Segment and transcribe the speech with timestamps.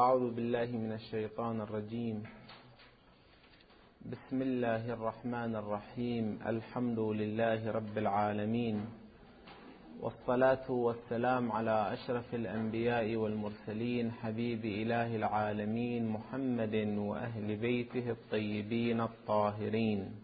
[0.00, 2.22] أعوذ بالله من الشيطان الرجيم.
[4.08, 6.38] بسم الله الرحمن الرحيم.
[6.46, 8.86] الحمد لله رب العالمين.
[10.00, 20.21] والصلاة والسلام على أشرف الأنبياء والمرسلين حبيب إله العالمين محمد وأهل بيته الطيبين الطاهرين.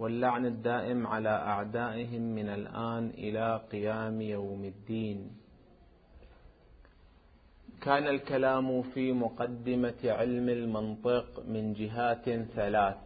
[0.00, 5.30] واللعن الدائم على أعدائهم من الآن إلى قيام يوم الدين.
[7.82, 12.96] كان الكلام في مقدمة علم المنطق من جهات ثلاث.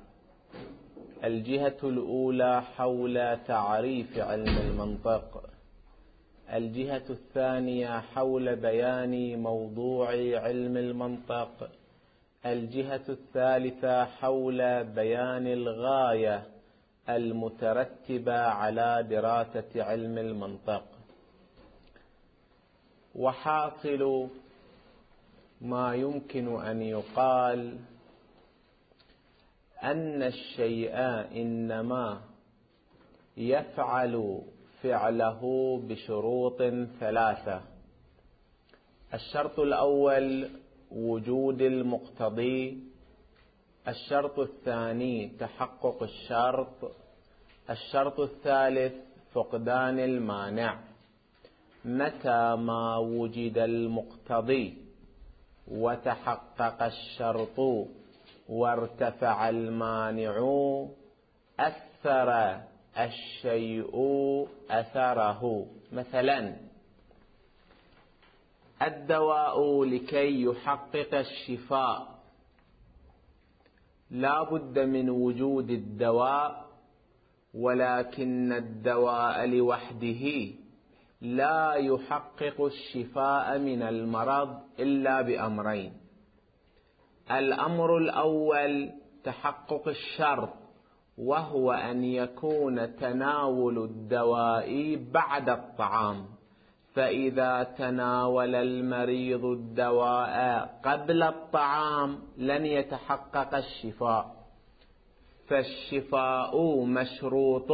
[1.25, 5.51] الجهة الأولى حول تعريف علم المنطق.
[6.53, 10.09] الجهة الثانية حول بيان موضوع
[10.47, 11.71] علم المنطق.
[12.47, 16.54] الجهة الثالثة حول بيان الغاية.
[17.09, 20.85] المترتبة على دراسة علم المنطق.
[23.15, 24.29] وحاصل
[25.61, 27.79] ما يمكن أن يقال
[29.83, 30.97] أن الشيء
[31.43, 32.21] إنما
[33.37, 34.43] يفعل
[34.83, 35.41] فعله
[35.89, 36.63] بشروط
[37.01, 37.61] ثلاثة.
[39.15, 40.51] الشرط الأول
[40.91, 42.94] وجود المقتضي
[43.89, 46.93] الشرط الثاني تحقق الشرط.
[47.71, 48.93] الشرط الثالث
[49.33, 50.79] فقدان المانع.
[51.85, 54.79] متى ما وجد المقتضي
[55.69, 57.87] وتحقق الشرط
[58.49, 60.35] وارتفع المانع
[61.61, 62.61] أثر
[62.99, 63.97] الشيء
[64.71, 65.67] أثره.
[65.93, 66.57] مثلا
[68.83, 72.14] الدواء لكي يحقق الشفاء.
[74.15, 76.65] لا بد من وجود الدواء
[77.55, 80.53] ولكن الدواء لوحده
[81.21, 85.93] لا يحقق الشفاء من المرض إلا بأمرين.
[87.31, 88.91] الأمر الأول
[89.25, 90.55] تحقق الشرط
[91.19, 96.27] وهو أن يكون تناول الدواء بعد الطعام.
[96.95, 100.35] فإذا تناول المريض الدواء
[100.85, 104.35] قبل الطعام لن يتحقق الشفاء.
[105.49, 107.73] فالشفاء مشروط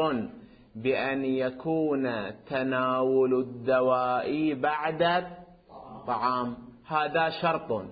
[0.74, 5.02] بأن يكون تناول الدواء بعد
[5.70, 6.56] الطعام.
[6.86, 7.84] هذا شرط.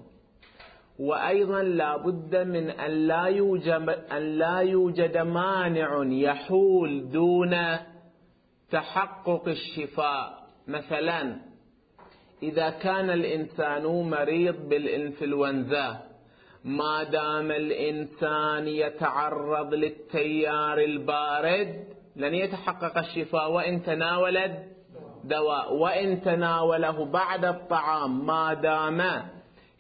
[0.99, 7.57] وأيضا لا بد من أن لا يوجد, أن لا يوجد مانع يحول دون
[8.71, 10.38] تحقق الشفاء.
[10.69, 11.37] مثلا
[12.43, 16.09] إذا كان الإنسان مريض بالإنفلونزا
[16.65, 21.85] ما دام الإنسان يتعرض للتيار البارد
[22.17, 29.29] لن يتحقق الشفاء وإن تناول الدواء وإن تناوله بعد الطعام ما دام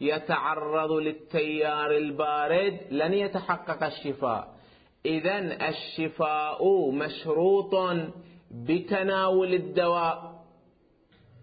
[0.00, 4.48] يتعرض للتيار البارد لن يتحقق الشفاء.
[5.06, 7.74] إذا الشفاء مشروط
[8.50, 10.27] بتناول الدواء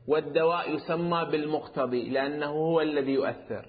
[0.07, 3.65] والدواء يسمى بالمقتضي لأنه هو الذي يؤثر.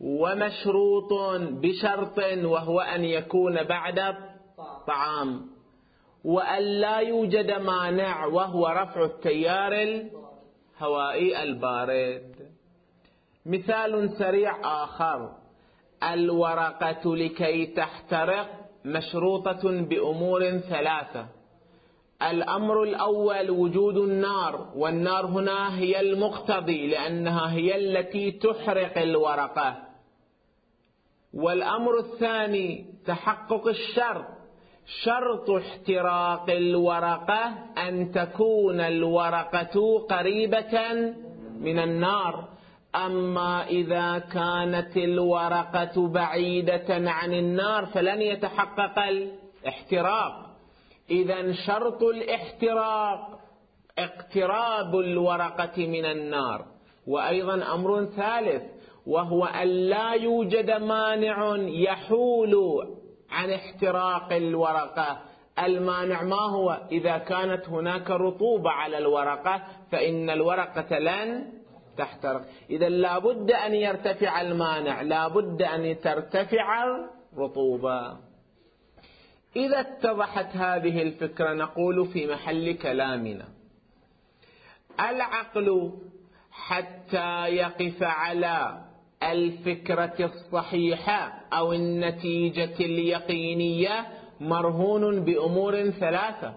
[0.00, 5.50] ومشروط بشرط وهو أن يكون بعد الطعام
[6.24, 12.52] وأن لا يوجد مانع وهو رفع التيار الهوائي البارد.
[13.46, 15.36] مثال سريع آخر.
[16.02, 18.48] الورقة لكي تحترق
[18.84, 21.37] مشروطة بأمور ثلاثة.
[22.22, 29.76] الأمر الأول وجود النار والنار هنا هي المقتضي لأنها هي التي تحرق الورقة.
[31.34, 34.24] والأمر الثاني تحقق الشرط
[35.04, 37.54] شرط احتراق الورقة
[37.88, 40.90] أن تكون الورقة قريبة
[41.60, 42.48] من النار.
[42.94, 50.47] أما إذا كانت الورقة بعيدة عن النار فلن يتحقق الاحتراق.
[51.10, 53.38] إذا شرط الاحتراق
[53.98, 56.64] اقتراب الورقة من النار.
[57.06, 58.62] وأيضا أمر ثالث
[59.06, 62.84] وهو أن لا يوجد مانع يحول
[63.30, 65.18] عن احتراق الورقة.
[65.58, 69.62] المانع ما هو؟ إذا كانت هناك رطوبة على الورقة
[69.92, 71.52] فإن الورقة لن
[71.96, 72.42] تحترق.
[72.70, 76.84] إذا لابد أن يرتفع المانع لابد أن ترتفع
[77.34, 78.27] الرطوبة.
[79.56, 83.48] إذا اتضحت هذه الفكرة نقول في محل كلامنا
[85.00, 85.92] العقل
[86.50, 88.84] حتى يقف على
[89.22, 94.06] الفكرة الصحيحة أو النتيجة اليقينية
[94.40, 96.54] مرهون بأمور ثلاثة.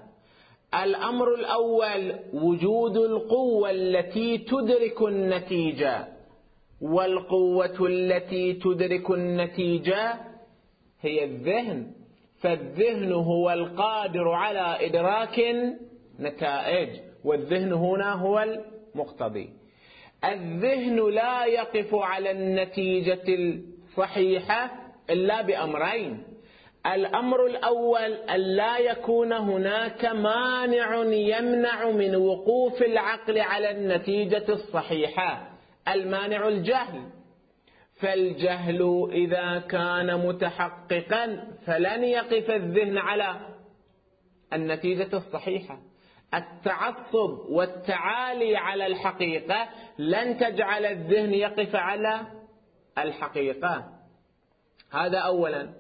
[0.83, 6.07] الأمر الأول وجود القوة التي تدرك النتيجة
[6.81, 10.13] والقوة التي تدرك النتيجة
[11.01, 11.91] هي الذهن.
[12.41, 15.41] فالذهن هو القادر على إدراك
[16.19, 16.89] نتائج
[17.23, 18.39] والذهن هنا هو
[18.95, 19.49] المقتضي.
[20.23, 24.71] الذهن لا يقف على النتيجة الصحيحة
[25.09, 26.23] إلا بأمرين.
[26.85, 35.49] الأمر الأول أن لا يكون هناك مانع يمنع من وقوف العقل على النتيجة الصحيحة
[35.87, 37.01] المانع الجهل.
[38.01, 43.35] فالجهل إذا كان متحققا فلن يقف الذهن على
[44.53, 45.79] النتيجة الصحيحة.
[46.33, 49.69] التعصب والتعالي على الحقيقة
[49.99, 52.21] لن تجعل الذهن يقف على
[52.97, 53.85] الحقيقة.
[54.91, 55.73] هذا أولا.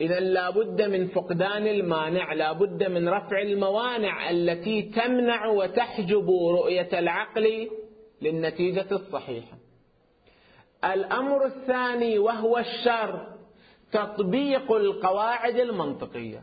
[0.00, 7.70] إذا لابد من فقدان المانع لابد من رفع الموانع التي تمنع وتحجب رؤية العقل
[8.22, 9.59] للنتيجة الصحيحة.
[10.84, 13.26] الأمر الثاني وهو الشر
[13.92, 16.42] تطبيق القواعد المنطقية.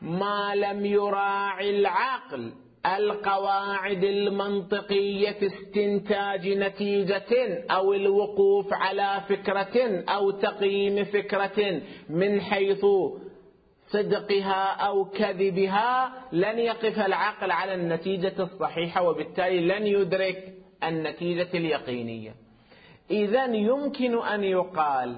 [0.00, 2.52] ما لم يراعي العقل
[2.86, 12.86] القواعد المنطقية في استنتاج نتيجة أو الوقوف على فكرة أو تقييم فكرة من حيث
[13.88, 20.54] صدقها أو كذبها لن يقف العقل على النتيجة الصحيحة وبالتالي لن يدرك
[20.84, 22.34] النتيجة اليقينية.
[23.10, 25.16] إذا يمكن أن يقال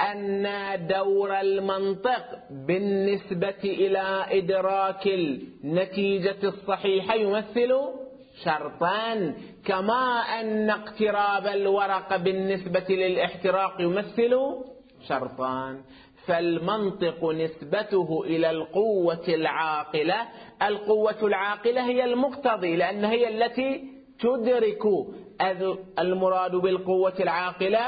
[0.00, 0.46] أن
[0.86, 7.74] دور المنطق بالنسبة إلى إدراك النتيجة الصحيحة يمثل
[8.44, 9.34] شرطان
[9.64, 14.38] كما أن اقتراب الورق بالنسبة للاحتراق يمثل
[15.08, 15.82] شرطان.
[16.26, 20.16] فالمنطق نسبته إلى القوة العاقلة
[20.62, 24.82] القوة العاقلة هي المقتضي لأن هي التي تدرك
[25.98, 27.86] المراد بالقوة العاقلة؟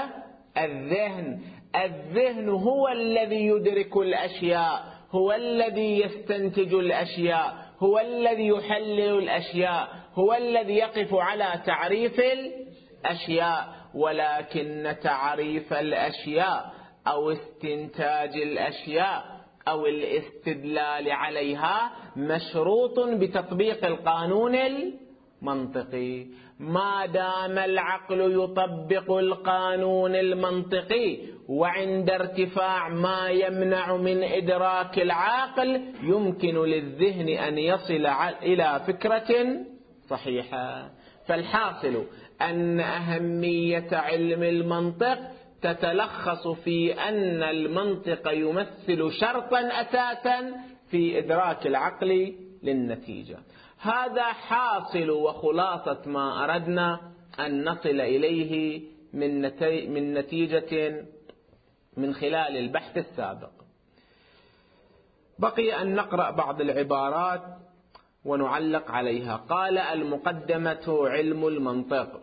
[0.58, 1.40] الذهن.
[1.84, 10.74] الذهن هو الذي يدرك الأشياء هو الذي يستنتج الأشياء هو الذي يحلل الأشياء هو الذي
[10.74, 13.76] يقف على تعريف الأشياء.
[13.94, 16.72] ولكن تعريف الأشياء
[17.06, 19.24] أو استنتاج الأشياء
[19.68, 24.54] أو الاستدلال عليها مشروط بتطبيق القانون
[25.42, 26.26] المنطقي
[26.60, 31.18] ما دام العقل يطبق القانون المنطقي
[31.48, 38.06] وعند ارتفاع ما يمنع من إدراك العاقل يمكن للذهن أن يصل
[38.42, 39.56] إلى فكرة
[40.08, 40.90] صحيحة.
[41.26, 42.04] فالحاصل
[42.40, 45.18] أن أهمية علم المنطق
[45.62, 50.54] تتلخص في أن المنطق يمثل شرطا أساسا
[50.90, 53.38] في إدراك العقل للنتيجة.
[53.80, 57.00] هذا حاصل وخلاصة ما أردنا
[57.40, 58.82] أن نصل إليه
[59.12, 59.42] من,
[59.92, 61.04] من نتيجة
[61.96, 63.50] من خلال البحث السابق.
[65.38, 67.42] بقي أن نقرأ بعض العبارات
[68.24, 69.36] ونعلق عليها.
[69.36, 72.20] قال المقدمة علم المنطق.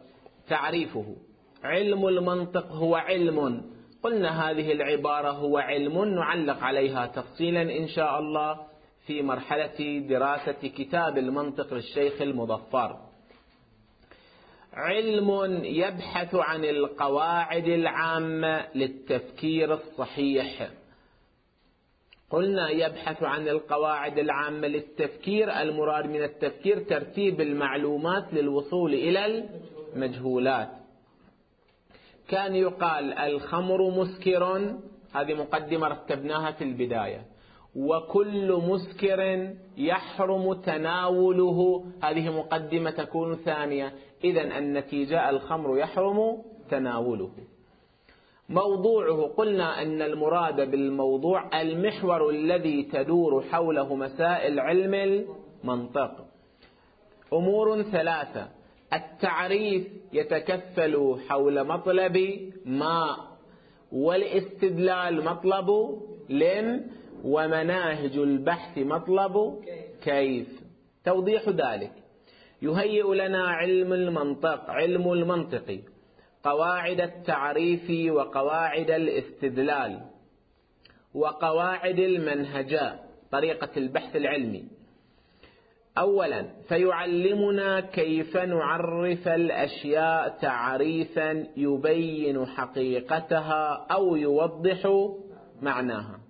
[0.50, 1.16] تعريفه.
[1.64, 3.66] علم المنطق هو علم.
[4.04, 6.04] قلنا هذه العبارة هو علم.
[6.16, 8.73] نعلق عليها تفصيلا إن شاء الله.
[9.08, 12.98] في مرحلة دراسة كتاب المنطق للشيخ المظفر.
[14.74, 20.70] علم يبحث عن القواعد العامة للتفكير الصحيح.
[22.30, 29.50] قلنا يبحث عن القواعد العامة للتفكير المراد من التفكير ترتيب المعلومات للوصول إلى
[29.96, 30.70] المجهولات.
[32.28, 34.74] كان يقال الخمر مسكر
[35.14, 37.33] هذه مقدمة رتبناها في البداية.
[37.76, 41.86] وكل مسكر يحرم تناوله.
[42.04, 43.94] هذه مقدمة تكون ثانية.
[44.24, 46.38] إذا النتيجة الخمر يحرم
[46.70, 47.30] تناوله.
[48.50, 56.26] موضوعه قلنا أن المراد بالموضوع المحور الذي تدور حوله مسائل علم المنطق.
[57.34, 58.48] أمور ثلاثة.
[58.94, 62.18] التعريف يتكفل حول مطلب
[62.66, 63.18] ما
[63.92, 65.70] والاستدلال مطلب
[66.30, 66.86] لم
[67.24, 69.64] ومناهج البحث مطلب
[70.04, 70.48] كيف؟
[71.06, 71.92] توضيح ذلك.
[72.62, 75.80] يهيئ لنا علم المنطق علم المنطق
[76.44, 80.02] قواعد التعريف وقواعد الاستدلال
[81.14, 83.00] وقواعد المنهجة
[83.32, 84.64] طريقة البحث العلمي.
[85.98, 95.10] أولا فيعلمنا كيف نعرف الأشياء تعريفا يبين حقيقتها أو يوضح
[95.62, 96.23] معناها.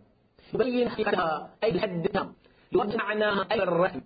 [0.54, 2.10] يبين حقيقتها أي الحد
[2.72, 4.02] يوضح معناها أي الرسم.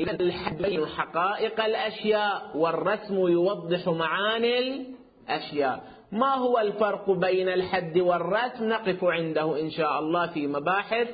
[0.00, 4.86] إذا الحد يبين حقائق الأشياء والرسم يوضح معاني
[5.28, 5.84] الأشياء.
[6.12, 11.08] ما هو الفرق بين الحد والرسم؟ نقف عنده إن شاء الله في مباحث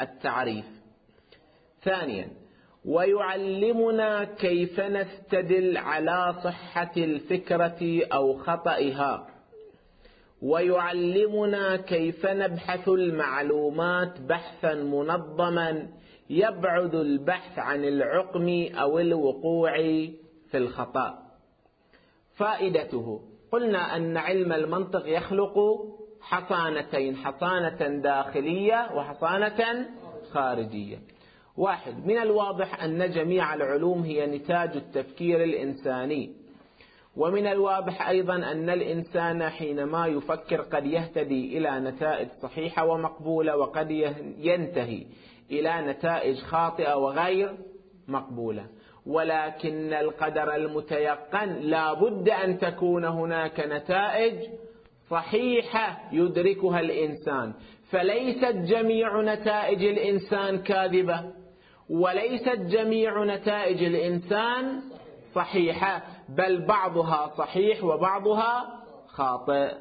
[0.00, 0.64] التعريف.
[1.82, 2.28] ثانيا
[2.84, 9.27] ويعلمنا كيف نستدل على صحة الفكرة أو خطئها.
[10.42, 15.88] ويعلمنا كيف نبحث المعلومات بحثا منظما
[16.30, 19.72] يبعد البحث عن العقم أو الوقوع
[20.50, 21.18] في الخطأ.
[22.36, 23.20] فائدته
[23.52, 25.54] قلنا أن علم المنطق يخلق
[26.20, 29.86] حصانتين حصانة داخلية وحصانة
[30.32, 30.98] خارجية.
[31.56, 36.37] واحد من الواضح أن جميع العلوم هي نتاج التفكير الإنساني.
[37.18, 43.90] ومن الواضح أيضا أن الإنسان حينما يفكر قد يهتدي إلى نتائج صحيحة ومقبولة وقد
[44.38, 45.06] ينتهي
[45.50, 47.56] إلى نتائج خاطئة وغير
[48.08, 48.66] مقبولة.
[49.06, 54.34] ولكن القدر المتيقن لا بد أن تكون هناك نتائج
[55.10, 57.52] صحيحة يدركها الإنسان.
[57.90, 61.20] فليست جميع نتائج الإنسان كاذبة
[61.90, 64.80] وليست جميع نتائج الإنسان
[65.34, 66.17] صحيحة.
[66.28, 69.74] بل بعضها صحيح وبعضها خاطئ.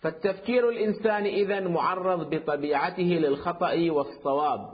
[0.00, 4.68] فالتفكير الإنساني إذا معرض بطبيعته للخطأ والصواب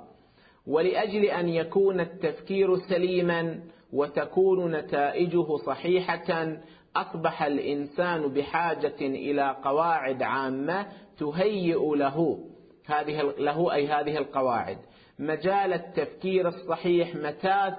[0.67, 3.61] ولأجل أن يكون التفكير سليما
[3.93, 6.57] وتكون نتائجه صحيحة
[6.97, 10.87] أصبح الإنسان بحاجة إلى قواعد عامة
[11.19, 12.39] تهيئ له
[12.87, 14.79] هذه له أي هذه القواعد.
[15.19, 17.75] مجال التفكير الصحيح متى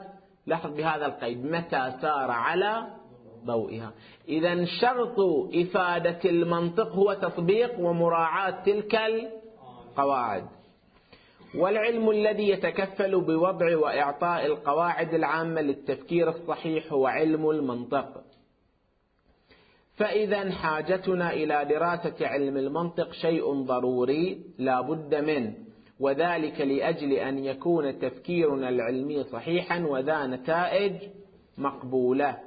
[0.47, 1.45] لاحظ بهذا القيد.
[1.45, 2.88] متى سار على
[3.45, 3.91] ضوئها؟
[4.27, 5.19] إذا شرط
[5.55, 10.47] إفادة المنطق هو تطبيق ومراعاة تلك القواعد.
[11.55, 18.23] والعلم الذي يتكفل بوضع وإعطاء القواعد العامة للتفكير الصحيح هو علم المنطق.
[19.95, 25.55] فإذا حاجتنا إلى دراسة علم المنطق شيء ضروري لا بد منه.
[26.00, 30.93] وذلك لأجل أن يكون تفكيرنا العلمي صحيحا وذا نتائج
[31.57, 32.38] مقبولة.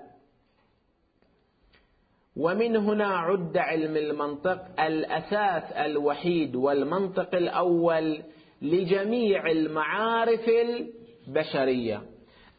[2.36, 8.22] ومن هنا عد علم المنطق الأساس الوحيد والمنطق الأول
[8.62, 12.02] لجميع المعارف البشرية.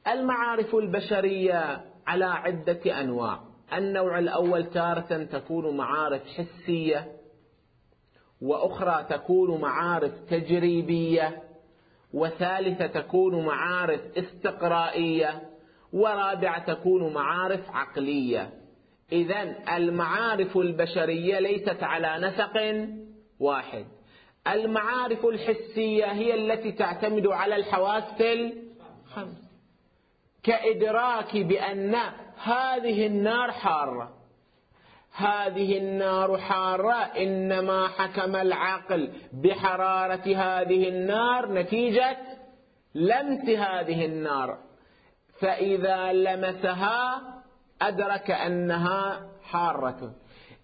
[0.07, 3.39] المعارف البشرية على عدة أنواع.
[3.73, 7.16] النوع الأول تارة تكون معارف حسية
[8.41, 11.43] وأخرى تكون معارف تجريبية
[12.13, 15.41] وثالثة تكون معارف استقرائية
[15.93, 18.53] ورابعة تكون معارف عقلية.
[19.11, 22.87] إذا المعارف البشرية ليست على نسق
[23.39, 23.85] واحد.
[24.47, 29.47] المعارف الحسية هي التي تعتمد على الحواس الخمس
[30.43, 31.95] كإدراك بأن
[32.43, 34.13] هذه النار حارة.
[35.17, 42.17] هذه النار حارة إنما حكم العقل بحرارة هذه النار نتيجة
[42.95, 44.57] لمس هذه النار.
[45.39, 47.21] فإذا لمسها
[47.81, 50.13] أدرك أنها حارة.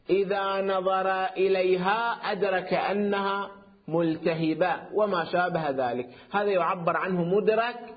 [0.10, 3.52] إذا نظر إليها أدرك أنها
[3.88, 6.10] ملتهبة وما شابه ذلك.
[6.32, 7.96] هذا يعبر عنه مدرك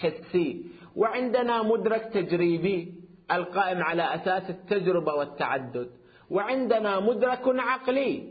[0.00, 0.64] حسي.
[0.96, 3.01] وعندنا مدرك تجريبي.
[3.36, 5.90] القائم على أساس التجربة والتعدد.
[6.30, 8.28] وعندنا مدرك عقلي.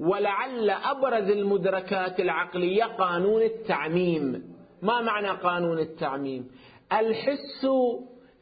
[0.00, 4.54] ولعل أبرز المدركات العقلية قانون التعميم.
[4.82, 6.50] ما معنى قانون التعميم؟
[6.92, 7.66] الحس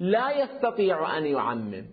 [0.01, 1.85] لا يستطيع أن يعمم.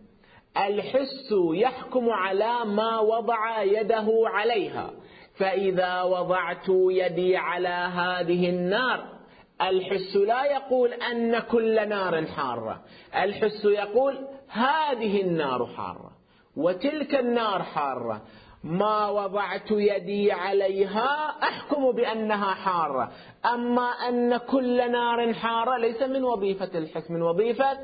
[0.58, 4.92] الحس يحكم على ما وضع يده عليها.
[5.36, 9.17] فإذا وضعت يدي على هذه النار
[9.62, 12.82] الحس لا يقول أن كل نار حارة.
[13.16, 16.12] الحس يقول هذه النار حارة
[16.58, 18.22] وتلك النار حارة.
[18.64, 23.12] ما وضعت يدي عليها أحكم بأنها حارة.
[23.46, 27.78] أما أن كل نار حارة ليس من وظيفة الحس من وظيفة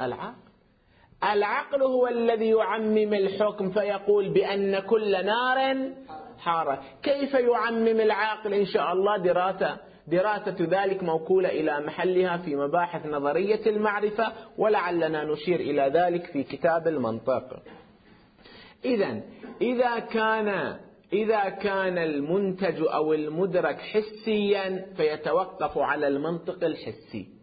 [0.00, 0.34] العقل.
[1.32, 5.90] العقل هو الذي يعمم الحكم فيقول بأن كل نار
[6.38, 6.82] حارة.
[7.02, 13.66] كيف يعمم العاقل إن شاء الله دراسة؟ دراسة ذلك موكولة إلى محلها في مباحث نظرية
[13.66, 17.62] المعرفة ولعلنا نشير إلى ذلك في كتاب المنطق.
[18.84, 19.20] إذا
[19.60, 20.76] إذا كان
[21.12, 27.38] إذا كان المنتج أو المدرك حسيا فيتوقف على المنطق الحسي.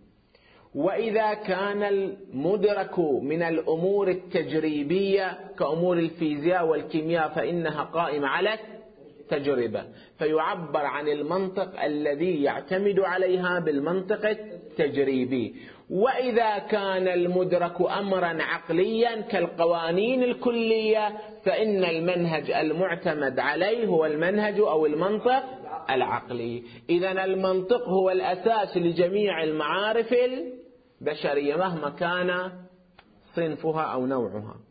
[0.75, 8.59] وإذا كان المدرك من الأمور التجريبية كأمور الفيزياء والكيمياء فإنها قائمة على
[9.29, 9.83] تجربة.
[10.19, 15.55] فيعبر عن المنطق الذي يعتمد عليها بالمنطق التجريبي.
[15.89, 25.43] وإذا كان المدرك أمرا عقليا كالقوانين الكلية فإن المنهج المعتمد عليه هو المنهج أو المنطق
[25.89, 26.63] العقلي.
[26.89, 30.13] إذا المنطق هو الأساس لجميع المعارف
[31.01, 32.51] البشرية مهما كان
[33.35, 34.64] صنفها أو نوعها.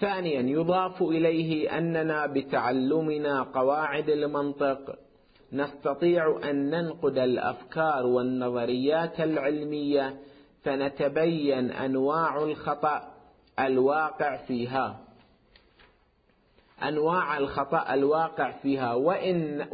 [0.00, 4.98] ثانيا يضاف إليه أننا بتعلمنا قواعد المنطق.
[5.52, 10.16] نستطيع أن ننقد الأفكار والنظريات العلمية
[10.62, 13.14] فنتبين أنواع الخطأ
[13.58, 15.00] الواقع فيها.
[16.82, 19.66] أنواع الخطأ الواقع فيها وإن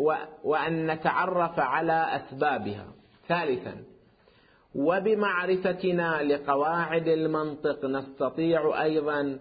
[0.45, 2.87] وأن نتعرف على أسبابها.
[3.29, 3.75] ثالثا
[4.75, 9.39] وبمعرفتنا لقواعد المنطق نستطيع أيضا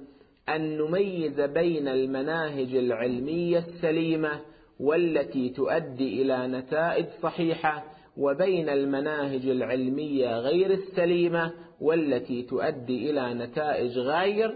[0.50, 4.42] أن نميز بين المناهج العلمية السليمة
[4.80, 7.84] والتي تؤدي إلى نتائج صحيحة
[8.18, 14.56] وبين المناهج العلمية غير السليمة والتي تؤدي إلى نتائج غير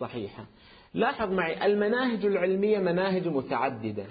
[0.00, 0.46] صحيحة.
[0.94, 4.06] لاحظ معي المناهج العلمية مناهج متعددة.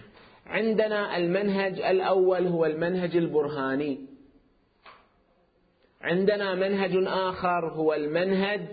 [0.46, 4.00] عندنا المنهج الأول هو المنهج البرهاني.
[6.02, 8.68] عندنا منهج آخر هو المنهج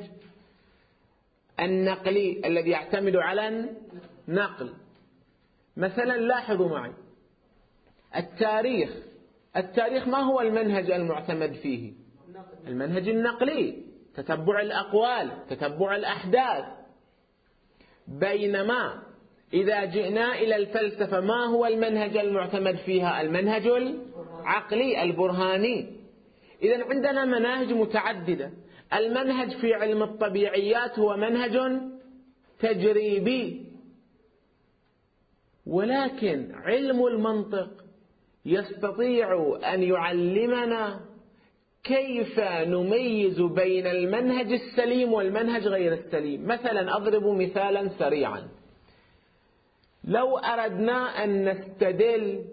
[1.61, 3.69] النقلي الذي يعتمد على
[4.29, 4.73] النقل.
[5.77, 6.93] مثلا لاحظوا معي
[8.17, 8.91] التاريخ
[9.57, 11.93] التاريخ ما هو المنهج المعتمد فيه؟
[12.67, 13.83] المنهج النقلي
[14.15, 16.65] تتبع الأقوال تتبع الأحداث.
[18.09, 19.03] بينما
[19.53, 25.97] إذا جئنا إلى الفلسفة ما هو المنهج المعتمد فيها؟ المنهج العقلي البرهاني.
[26.63, 28.51] إذا عندنا مناهج متعددة.
[28.95, 31.81] المنهج في علم الطبيعيات هو منهج
[32.61, 33.65] تجريبي.
[35.67, 37.71] ولكن علم المنطق
[38.47, 41.01] يستطيع أن يعلمنا
[41.85, 46.47] كيف نميز بين المنهج السليم والمنهج غير السليم.
[46.47, 48.49] مثلا أضرب مثالا سريعا.
[50.05, 52.45] لو أردنا أن نستدل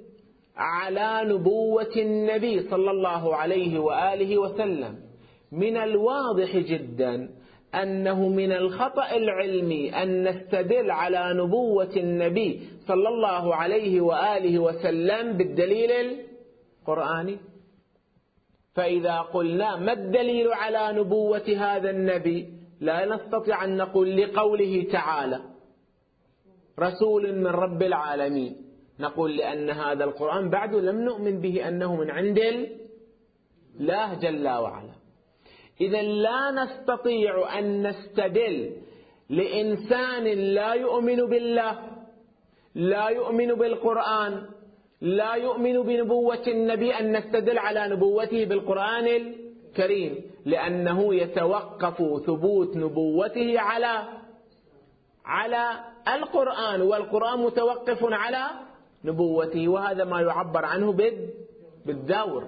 [0.56, 5.05] على نبوة النبي صلى الله عليه وآله وسلم
[5.56, 7.30] من الواضح جدا
[7.76, 15.92] أنه من الخطأ العلمي أن نستدل على نبوة النبي صلى الله عليه وآله وسلم بالدليل
[16.82, 17.38] القرآني.
[18.74, 25.40] فإذا قلنا ما الدليل على نبوة هذا النبي؟ لا نستطيع أن نقول لقوله تعالى.
[26.80, 28.56] رسول من رب العالمين.
[29.00, 32.40] نقول لأن هذا القرآن بعد لم نؤمن به أنه من عند
[33.80, 35.05] الله جل وعلا.
[35.82, 38.72] إذا لا نستطيع أن نستدل
[39.30, 41.80] لإنسان لا يؤمن بالله
[42.76, 44.46] لا يؤمن بالقرآن
[45.02, 54.04] لا يؤمن بنبوة النبي أن نستدل على نبوته بالقرآن الكريم لأنه يتوقف ثبوت نبوته على
[55.26, 58.46] على القرآن والقرآن متوقف على
[59.06, 60.92] نبوته وهذا ما يعبر عنه
[61.86, 62.48] بالدور.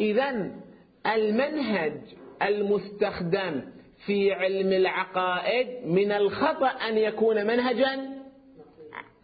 [0.00, 0.50] إذا
[1.06, 2.00] المنهج
[2.42, 3.62] المستخدم
[4.06, 8.20] في علم العقائد من الخطأ أن يكون منهجا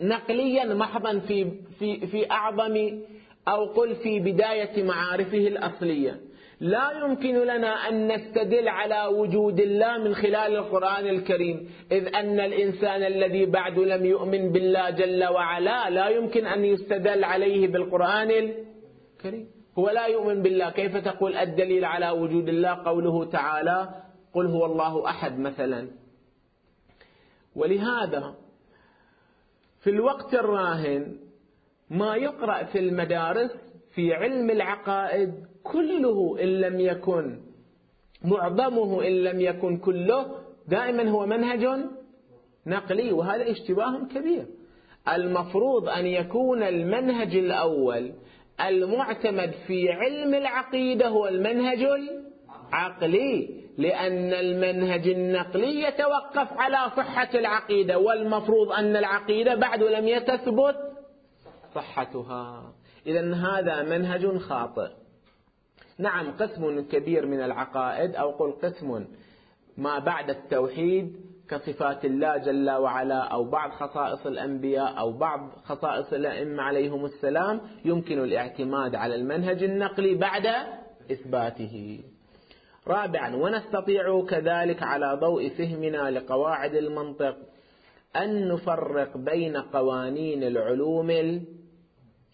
[0.00, 3.00] نقليا محضا في في في أعظم
[3.48, 6.20] أو قل في بداية معارفه الأصلية.
[6.60, 13.02] لا يمكن لنا أن نستدل على وجود الله من خلال القرآن الكريم إذ أن الإنسان
[13.02, 19.55] الذي بعد لم يؤمن بالله جل وعلا لا يمكن أن يستدل عليه بالقرآن الكريم.
[19.78, 20.70] هو لا يؤمن بالله.
[20.70, 23.88] كيف تقول الدليل على وجود الله؟ قوله تعالى
[24.34, 25.88] قل هو الله أحد مثلا.
[27.56, 28.34] ولهذا
[29.80, 31.16] في الوقت الراهن
[31.90, 33.50] ما يقرأ في المدارس
[33.94, 37.40] في علم العقائد كله إن لم يكن
[38.24, 41.66] معظمه إن لم يكن كله دائما هو منهج
[42.66, 44.46] نقلي وهذا اشتباه كبير.
[45.08, 48.12] المفروض أن يكون المنهج الأول
[48.60, 51.86] المعتمد في علم العقيدة هو المنهج
[52.72, 60.76] العقلي لأن المنهج النقلي يتوقف على صحة العقيدة والمفروض أن العقيدة بعد لم يتثبت
[61.74, 62.72] صحتها.
[63.06, 64.88] إذا هذا منهج خاطئ.
[65.98, 69.04] نعم قسم كبير من العقائد أو قل قسم
[69.76, 76.62] ما بعد التوحيد كصفات الله جل وعلا أو بعض خصائص الأنبياء أو بعض خصائص الأئمة
[76.62, 80.46] عليهم السلام يمكن الاعتماد على المنهج النقلي بعد
[81.12, 82.00] إثباته.
[82.88, 87.36] رابعا ونستطيع كذلك على ضوء فهمنا لقواعد المنطق
[88.16, 91.10] أن نفرق بين قوانين العلوم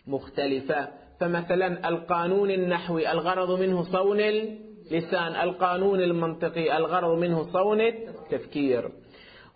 [0.06, 0.88] المختلفة.
[1.20, 9.01] فمثلا القانون النحوي الغرض منه صون اللسان القانون المنطقي الغرض منه صون التفكير.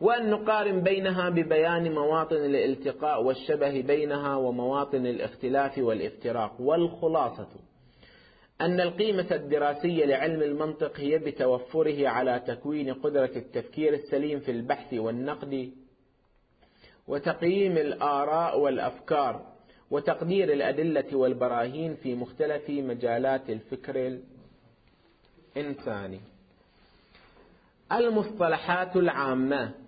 [0.00, 7.48] وأن نقارن بينها ببيان مواطن الالتقاء والشبه بينها ومواطن الاختلاف والافتراق والخلاصة.
[8.60, 15.72] أن القيمة الدراسية لعلم المنطق هي بتوفره على تكوين قدرة التفكير السليم في البحث والنقد
[17.08, 19.52] وتقييم الآراء والأفكار
[19.90, 24.18] وتقدير الأدلة والبراهين في مختلف مجالات الفكر
[25.56, 26.20] الإنساني.
[27.92, 29.85] المصطلحات العامة.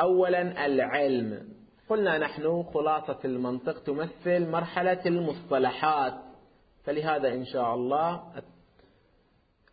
[0.00, 1.48] أولا العلم.
[1.88, 6.14] قلنا نحن خلاصة المنطق تمثل مرحلة المصطلحات.
[6.84, 8.32] فلهذا إن شاء الله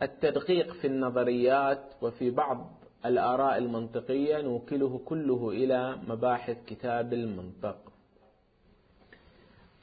[0.01, 2.71] التدقيق في النظريات وفي بعض
[3.05, 7.77] الآراء المنطقية نوكله كله إلى مباحث كتاب المنطق.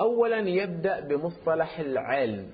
[0.01, 2.51] أولا يبدأ بمصطلح العلم.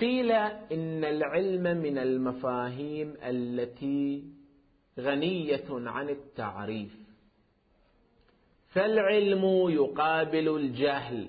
[0.00, 0.30] قيل
[0.72, 4.24] إن العلم من المفاهيم التي
[5.00, 6.96] غنية عن التعريف.
[8.68, 11.28] فالعلم يقابل الجهل.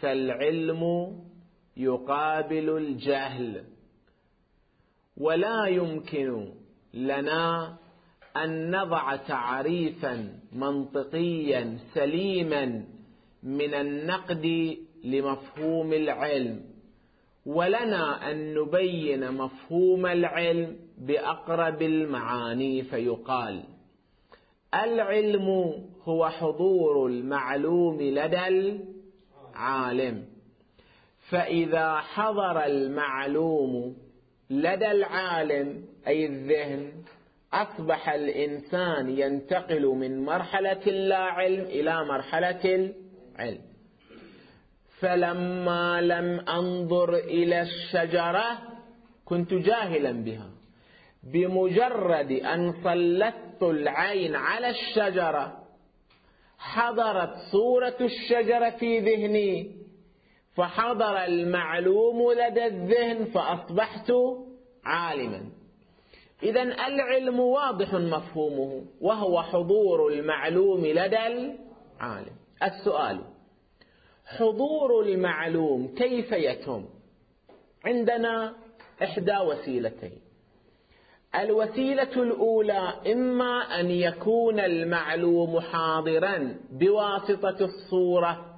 [0.00, 1.12] فالعلم
[1.76, 3.64] يقابل الجهل.
[5.16, 6.52] ولا يمكن
[6.94, 7.76] لنا
[8.36, 12.84] أن نضع تعريفا منطقيا سليما
[13.42, 16.64] من النقد لمفهوم العلم.
[17.46, 23.64] ولنا أن نبين مفهوم العلم بأقرب المعاني فيقال
[24.74, 28.46] العلم هو حضور المعلوم لدى
[29.54, 30.24] العالم
[31.28, 33.96] فإذا حضر المعلوم
[34.50, 36.92] لدى العالم أي الذهن
[37.52, 42.92] أصبح الإنسان ينتقل من مرحلة اللا علم إلى مرحلة
[43.38, 43.60] العلم.
[44.98, 48.58] فلما لم أنظر إلى الشجرة
[49.24, 50.55] كنت جاهلا بها.
[51.32, 55.62] بمجرد أن سلطت العين على الشجرة
[56.58, 59.76] حضرت صورة الشجرة في ذهني
[60.54, 64.12] فحضر المعلوم لدى الذهن فأصبحت
[64.84, 65.50] عالما.
[66.42, 72.36] إذا العلم واضح مفهومه وهو حضور المعلوم لدى العالم.
[72.62, 73.20] السؤال
[74.26, 76.84] حضور المعلوم كيف يتم
[77.84, 78.54] عندنا
[79.02, 80.25] إحدى وسيلتين.
[81.42, 88.56] الوسيلة الأولى إما أن يكون المعلوم حاضرا بواسطة الصورة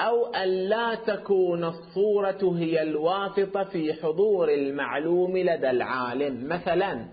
[0.00, 6.48] أو أن لا تكون الصورة هي الواسطة في حضور المعلوم لدى العالم.
[6.48, 7.06] مثلا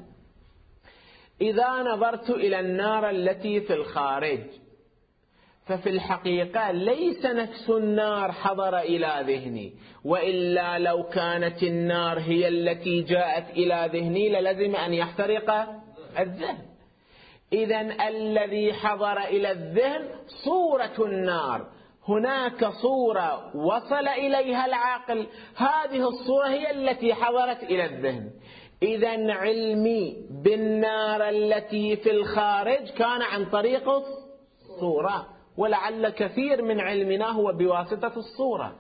[1.41, 4.39] إذا نظرت إلى النار التي في الخارج
[5.65, 9.73] ففي الحقيقة ليس نفس النار حضر إلى ذهني
[10.06, 15.67] وإلا لو كانت النار هي التي جاءت إلى ذهني للزم أن يحترق
[16.19, 16.65] الذهن.
[17.54, 20.10] إذا الذي حضر إلى الذهن
[20.45, 21.67] صورة النار
[22.08, 28.32] هناك صورة وصل إليها العقل هذه الصورة هي التي حضرت إلى الذهن.
[28.84, 35.32] إذا علمي بالنار التي في الخارج كان عن طريق الصورة.
[35.57, 38.75] ولعل كثير من علمنا هو بواسطة الصورة.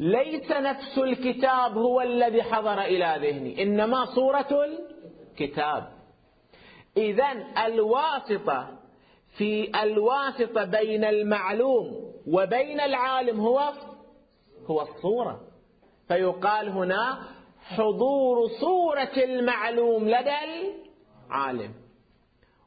[0.00, 4.48] ليس نفس الكتاب هو الذي حضر إلى ذهني إنما صورة
[5.30, 5.88] الكتاب.
[6.96, 7.32] إذا
[7.66, 8.78] الواسطة
[9.38, 13.72] في الواسطة بين المعلوم وبين العالم هو
[14.66, 15.40] هو الصورة.
[16.08, 17.18] فيقال هنا
[17.62, 20.36] حضور صورة المعلوم لدى
[21.30, 21.81] العالم.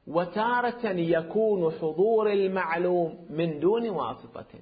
[0.08, 4.60] وتارة يكون حضور المعلوم من دون واسطة.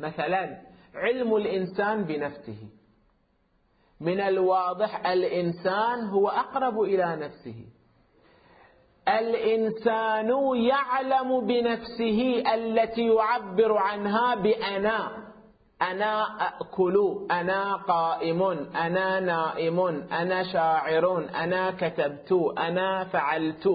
[0.00, 0.60] مثلا
[0.94, 2.68] علم الإنسان بنفسه.
[4.00, 7.64] من الواضح الإنسان هو أقرب إلى نفسه.
[9.08, 15.29] الإنسان يعلم بنفسه التي يعبر عنها بأنا
[15.82, 16.26] أنا
[16.60, 18.42] أكل أنا قائم
[18.76, 19.80] أنا نائم
[20.12, 23.68] أنا شاعر أنا كتبت أنا فعلت.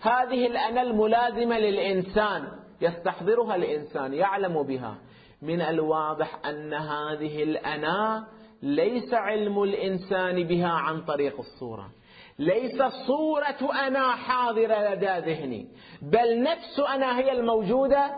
[0.00, 2.48] هذه الأنا الملازمة للإنسان
[2.80, 4.94] يستحضرها الإنسان يعلم بها.
[5.42, 8.26] من الواضح أن هذه الأنا
[8.62, 11.90] ليس علم الإنسان بها عن طريق الصورة.
[12.38, 15.68] ليس صورة أنا حاضرة لدى ذهني
[16.02, 18.10] بل نفس أنا هي الموجودة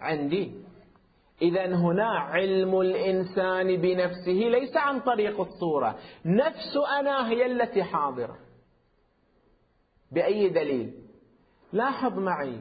[0.00, 0.69] عندي.
[1.42, 5.98] إذا هنا علم الإنسان بنفسه ليس عن طريق الصورة.
[6.24, 8.36] نفس أنا هي التي حاضرة.
[10.12, 10.94] بأي دليل؟
[11.72, 12.56] لاحظ معي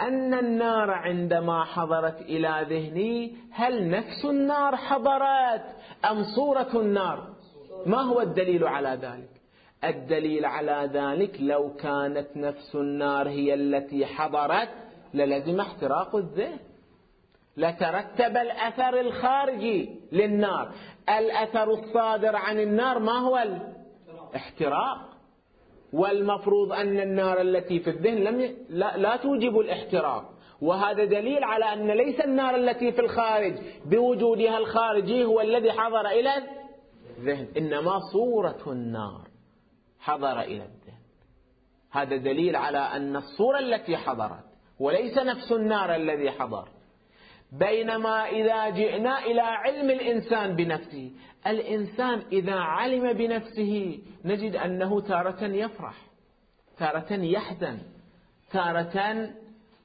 [0.00, 5.64] أن النار عندما حضرت إلى ذهني هل نفس النار حضرت
[6.10, 7.28] أم صورة النار؟
[7.86, 9.30] ما هو الدليل على ذلك؟
[9.84, 14.68] الدليل على ذلك لو كانت نفس النار هي التي حضرت
[15.14, 16.58] للزم احتراق الذهن.
[17.56, 20.72] لترتب الأثر الخارجي للنار.
[21.18, 23.38] الأثر الصادر عن النار ما هو
[24.32, 24.98] الاحتراق
[25.92, 28.56] والمفروض أن النار التي في الذهن لم ي...
[28.68, 30.24] لا, لا توجب الاحتراق.
[30.60, 36.30] وهذا دليل على أن ليس النار التي في الخارج بوجودها الخارجي هو الذي حضر إلى
[37.18, 39.28] الذهن إنما صورة النار
[39.98, 40.96] حضر إلى الذهن.
[41.90, 44.44] هذا دليل على أن الصورة التي حضرت
[44.80, 46.68] وليس نفس النار الذي حضر.
[47.52, 51.10] بينما إذا جئنا إلى علم الإنسان بنفسه.
[51.46, 55.94] الإنسان إذا علم بنفسه نجد أنه تارة يفرح
[56.78, 57.78] تارة يحزن
[58.50, 59.28] تارة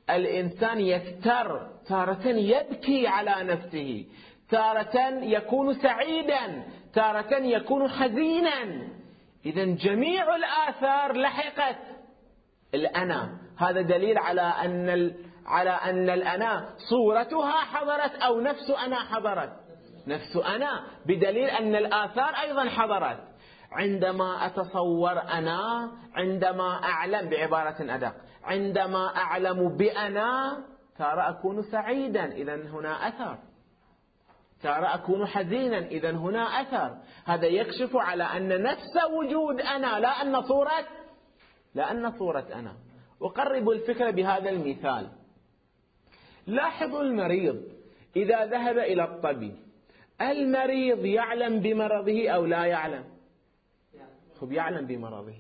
[0.10, 4.06] الإنسان يفتر تارة يبكي على نفسه
[4.50, 8.88] تارة يكون سعيدا تارة يكون حزينا.
[9.46, 11.78] إذا جميع الآثار لحقت.
[12.74, 15.14] الأنا هذا دليل على أن
[15.46, 19.54] على أن الأنا صورتها حضرت أو نفس أنا حضرت.
[20.08, 23.18] نفس أنا بدليل أن الآثار أيضا حضرت.
[23.72, 28.14] عندما أتصور أنا عندما أعلم بعبارة أدق.
[28.44, 30.58] عندما أعلم بأنا
[30.98, 33.38] ترى أكون سعيدا إذا هنا أثر.
[34.64, 36.98] ترى أكون حزينا إذا هنا أثر.
[37.26, 40.88] هذا يكشف على أن نفس وجود أنا لا أن صورة
[41.76, 42.74] لا أن صورة أنا.
[43.22, 45.21] أقرب الفكرة بهذا المثال.
[46.48, 47.64] لاحظوا المريض
[48.16, 49.56] إذا ذهب إلى الطبيب
[50.22, 53.04] المريض يعلم بمرضه أو لا يعلم؟
[54.40, 55.34] خب يعلم بمرضه.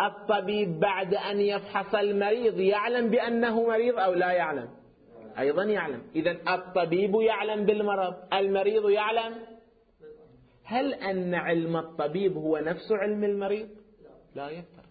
[0.00, 4.68] الطبيب بعد أن يفحص المريض يعلم بأنه مريض أو لا يعلم؟
[5.38, 6.02] أيضا يعلم.
[6.16, 9.34] إذا الطبيب يعلم بالمرض المريض يعلم؟
[10.64, 13.68] هل أن علم الطبيب هو نفس علم المريض؟
[14.34, 14.50] لا.
[14.50, 14.81] يفتر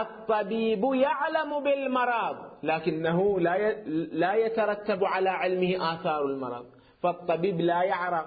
[0.00, 2.36] الطبيب يعلم بالمرض.
[2.62, 3.72] لكنه لا
[4.12, 6.66] لا يترتب على علمه آثار المرض.
[7.02, 8.26] فالطبيب لا يعرق.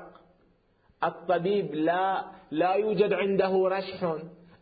[1.03, 4.15] الطبيب لا لا يوجد عنده رشح.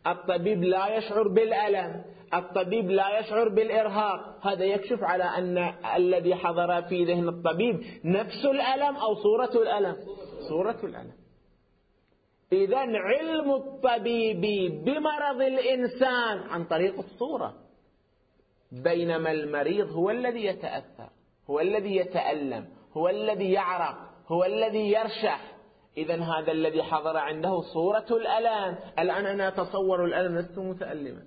[0.07, 2.01] الطبيب لا يشعر بالألم.
[2.33, 4.47] الطبيب لا يشعر بالإرهاق.
[4.47, 9.95] هذا يكشف على أن الذي حضر في ذهن الطبيب نفس الألم أو صورة الألم.
[10.49, 11.24] صورة الألم.
[12.51, 14.41] إذا علم الطبيب
[14.85, 17.53] بمرض الإنسان عن طريق الصورة.
[18.71, 21.09] بينما المريض هو الذي يتأثر
[21.49, 25.55] هو الذي يتألم هو الذي يعرق هو الذي يرشح.
[25.97, 28.77] إذا هذا الذي حضر عنده صورة الألم.
[28.99, 31.23] الآن أنا أتصور الألم لست متألما.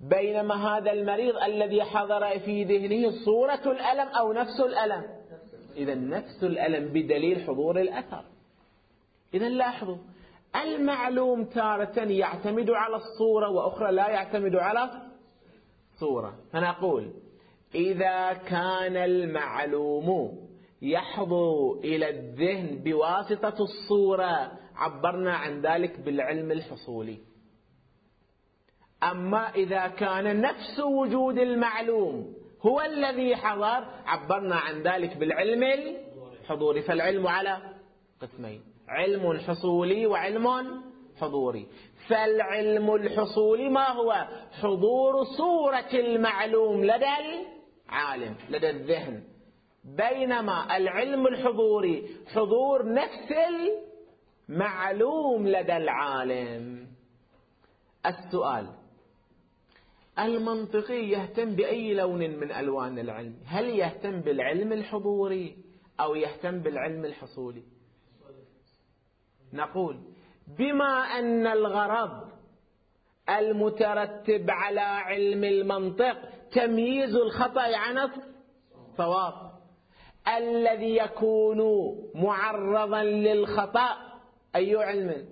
[0.00, 5.04] بينما هذا المريض الذي حضر في ذهنه صورة الألم أو نفس الألم.
[5.76, 8.24] إذا نفس الألم بدليل حضور الأثر.
[9.34, 9.96] إذا لاحظوا
[10.56, 14.90] المعلوم تارة يعتمد على الصورة وأخرى لا يعتمد على
[16.00, 16.34] صورة.
[16.52, 17.12] فنقول
[17.74, 20.38] إذا كان المعلوم
[20.82, 27.18] يحضر إلى الذهن بواسطة الصورة عبرنا عن ذلك بالعلم الحصولي.
[29.02, 35.62] أما إذا كان نفس وجود المعلوم هو الذي حضر عبرنا عن ذلك بالعلم
[36.40, 36.82] الحضوري.
[36.82, 37.74] فالعلم على
[38.20, 38.69] قسمين.
[38.90, 40.48] علم حصولي وعلم
[41.20, 41.66] حضوري
[42.08, 44.28] فالعلم الحصولي ما هو؟
[44.60, 47.06] حضور صورة المعلوم لدى
[47.88, 49.22] العالم لدى الذهن.
[49.84, 53.32] بينما العلم الحضوري حضور نفس
[54.48, 56.86] المعلوم لدى العالم.
[58.06, 58.66] السؤال
[60.18, 65.56] المنطقي يهتم بأي لون من ألوان العلم؟ هل يهتم بالعلم الحضوري
[66.00, 67.62] أو يهتم بالعلم الحصولي؟
[69.52, 70.00] نقول
[70.58, 72.30] بما أن الغرض
[73.28, 76.16] المترتب على علم المنطق
[76.52, 78.10] تمييز الخطأ عن
[78.88, 79.50] الصواب.
[80.36, 81.60] الذي يكون
[82.14, 83.96] معرضا للخطأ
[84.56, 85.28] أي علم؟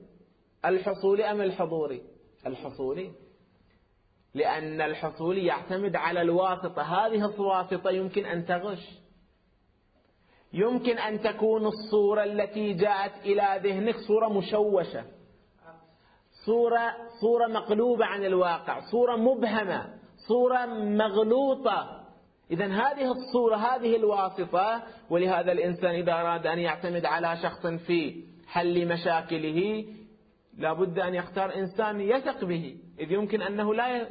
[0.65, 2.03] الحصولي أم الحضوري؟
[2.47, 3.13] الحصولي.
[4.35, 6.83] لأن الحصولي يعتمد على الواسطة.
[6.83, 8.99] هذه الواسطة يمكن أن تغش.
[10.53, 15.05] يمكن أن تكون الصورة التي جاءت إلى ذهنك صورة مشوشة.
[16.47, 19.95] صورة, صورة مقلوبة عن الواقع صورة مبهمة
[20.29, 22.05] صورة مغلوطة.
[22.51, 28.89] إذا هذه الصورة هذه الواسطة ولهذا الإنسان إذا أراد أن يعتمد على شخص في حل
[28.89, 29.85] مشاكله
[30.59, 34.05] لا بد أن يختار إنسان يثق به إذ يمكن أنه لا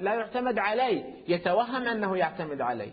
[0.00, 2.92] لا يعتمد عليه يتوهم أنه يعتمد عليه.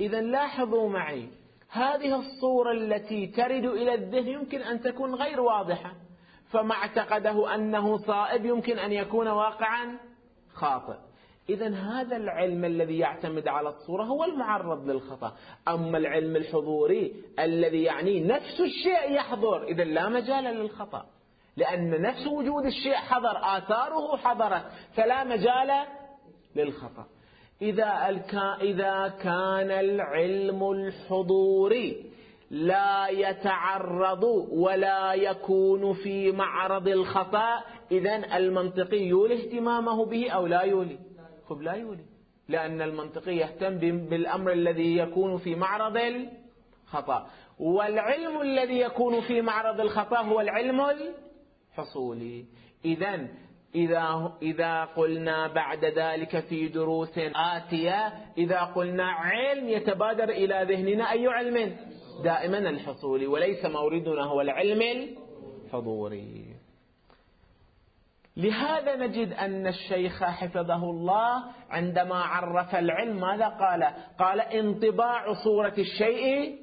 [0.00, 1.28] إذا لاحظوا معي
[1.76, 5.92] هذه الصورة التي ترد إلى الذهن يمكن أن تكون غير واضحة
[6.50, 9.98] فما اعتقده أنه صائب يمكن أن يكون واقعا
[10.54, 10.96] خاطئ.
[11.48, 15.36] إذا هذا العلم الذي يعتمد على الصورة هو المعرض للخطأ.
[15.68, 21.06] أما العلم الحضوري الذي يعني نفس الشيء يحضر إذا لا مجال للخطأ.
[21.56, 25.86] لأن نفس وجود الشيء حضر آثاره حضرت فلا مجال
[26.56, 27.15] للخطأ.
[27.62, 28.20] إذا,
[28.60, 32.06] إذا كان العلم الحضوري
[32.50, 40.98] لا يتعرض ولا يكون في معرض الخطأ إذا المنطقي يولي اهتمامه به أو لا يولي؟
[41.48, 42.04] خب لا يولي.
[42.48, 47.26] لأن المنطقي يهتم بالأمر الذي يكون في معرض الخطأ.
[47.58, 50.80] والعلم الذي يكون في معرض الخطأ هو العلم
[51.72, 52.44] الحصولي.
[52.84, 53.28] إذا
[53.76, 61.26] إذا إذا قلنا بعد ذلك في دروس آتية إذا قلنا علم يتبادر إلى ذهننا أي
[61.26, 61.76] علم؟
[62.24, 64.82] دائما الحصولي وليس موردنا هو العلم
[65.64, 66.44] الحضوري
[68.36, 73.84] لهذا نجد أن الشيخ حفظه الله عندما عرف العلم ماذا قال؟
[74.18, 76.56] قال انطباع صورة الشيء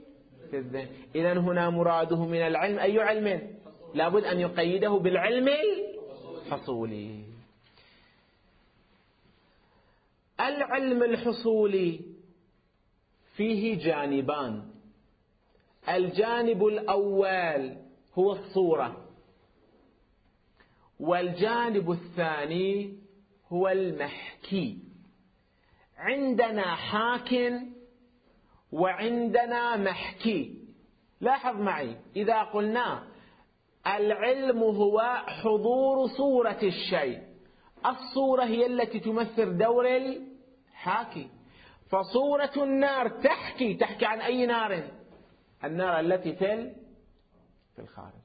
[0.51, 0.87] في الذهن.
[1.15, 3.41] إذا هنا مراده من العلم أي علم؟
[3.93, 5.49] لابد أن يقيده بالعلم
[6.47, 7.23] الحصولي
[10.39, 11.99] العلم الحصولي
[13.35, 14.63] فيه جانبان.
[15.89, 17.77] الجانب الأول
[18.15, 19.05] هو الصورة
[20.99, 22.97] والجانب الثاني
[23.51, 24.77] هو المحكي
[25.97, 27.61] عندنا حاك
[28.71, 30.55] وعندنا محكي
[31.21, 33.07] لاحظ معي إذا قلنا
[33.87, 37.21] العلم هو حضور صورة الشيء.
[37.85, 41.29] الصورة هي التي تمثل دور الحاكي
[41.89, 44.83] فصورة النار تحكي تحكي عن أي نار؟
[45.63, 46.73] النار التي في
[47.75, 48.23] في الخارج.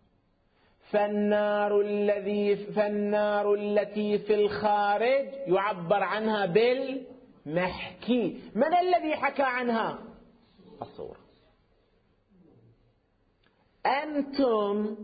[0.90, 8.40] فالنار الذي فالنار التي في الخارج يعبر عنها بالمحكي.
[8.55, 9.99] من الذي حكى عنها؟
[10.83, 11.21] الصورة.
[13.87, 14.97] أنتم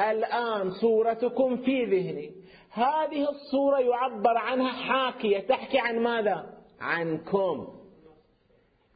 [0.00, 2.30] الآن صورتكم في ذهني.
[2.70, 5.38] هذه الصورة يعبر عنها حاكية.
[5.38, 6.46] تحكي عن ماذا؟
[6.80, 7.68] عنكم.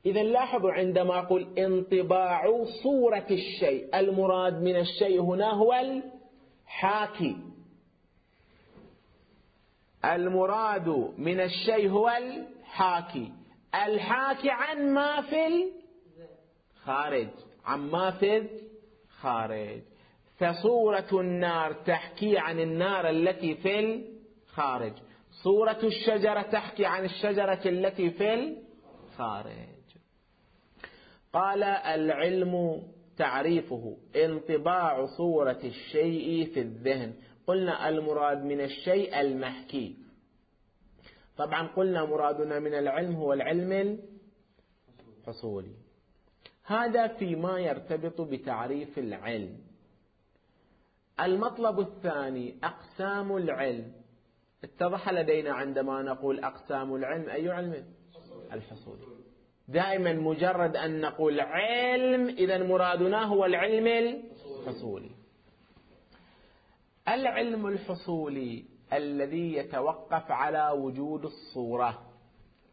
[0.07, 7.37] إذا لاحظوا عندما أقول انطباع صورة الشيء المراد من الشيء هنا هو الحاكي.
[10.05, 10.89] المراد
[11.19, 13.33] من الشيء هو الحاكي.
[13.75, 15.71] الحاكي عن ما في
[16.85, 17.29] الخارج
[17.65, 18.49] عن ما في
[19.09, 19.81] الخارج
[20.37, 24.05] فصورة النار تحكي عن النار التي في
[24.49, 24.93] الخارج.
[25.43, 29.75] صورة الشجرة تحكي عن الشجرة التي في الخارج.
[31.33, 32.83] قال العلم
[33.17, 37.15] تعريفه انطباع صورة الشيء في الذهن.
[37.47, 39.97] قلنا المراد من الشيء المحكي.
[41.37, 43.99] طبعا قلنا مرادنا من العلم هو العلم
[45.19, 45.75] الحصولي.
[46.65, 49.59] هذا فيما يرتبط بتعريف العلم.
[51.21, 53.93] المطلب الثاني أقسام العلم.
[54.65, 57.85] اتضح لدينا عندما نقول أقسام العلم أي علم؟
[58.53, 59.07] الحصولي
[59.69, 65.11] دائما مجرد أن نقول علم إذا مرادنا هو العلم الحصولي
[67.09, 72.03] العلم الحصولي الذي يتوقف على وجود الصورة.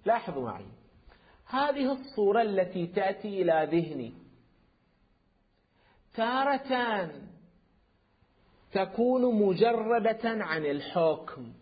[0.05, 0.65] لاحظوا معي.
[1.45, 4.13] هذه الصورة التي تأتي إلى ذهني.
[6.15, 7.09] تارة
[8.71, 11.53] تكون مجردة عن الحكم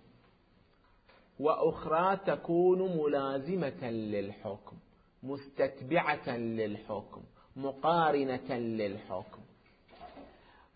[1.39, 4.77] وأخرى تكون ملازمة للحكم
[5.23, 7.23] مستتبعة للحكم
[7.55, 9.41] مقارنة للحكم.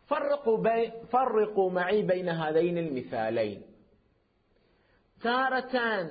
[0.08, 3.62] فرقوا, بي فرقوا معي بين هذين المثالين.
[5.22, 6.10] تارة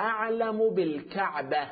[0.00, 1.68] أعلم بالكعبة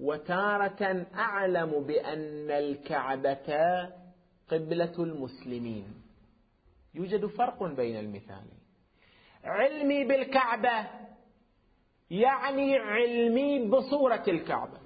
[0.00, 3.97] وتارة أعلم بأن الكعبة
[4.50, 5.94] قبلة المسلمين.
[6.94, 8.58] يوجد فرق بين المثالين
[9.44, 10.86] علمي بالكعبة
[12.10, 14.78] يعني علمي بصورة الكعبة.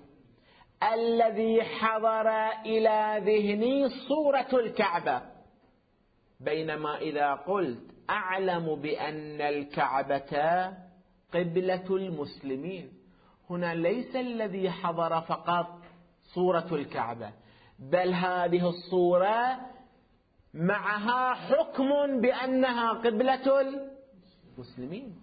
[0.82, 2.28] الذي حضر
[2.66, 5.22] إلى ذهني صورة الكعبة.
[6.40, 10.72] بينما إذا قلت أعلم بأن الكعبة
[11.34, 12.92] قبلة المسلمين.
[13.50, 15.80] هنا ليس الذي حضر فقط
[16.34, 17.32] صورة الكعبة.
[17.78, 19.60] بل هذه الصورة
[20.54, 23.60] معها حكم بأنها قبلة
[24.58, 25.20] المسلمين.